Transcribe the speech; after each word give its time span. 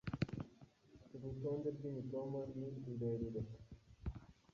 Urutonde 1.15 1.67
rw’imitoma 1.75 2.39
ni 2.57 2.67
rurerure 2.85 3.41